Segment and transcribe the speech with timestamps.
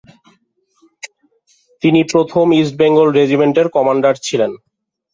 [1.83, 4.51] তিনি প্রথম East Bengal রেজিমেন্টের কমান্ডার ছিলেন।